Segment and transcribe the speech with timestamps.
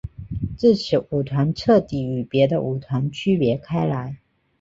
[0.57, 4.17] 自此舞团彻底与别的舞团区别开来。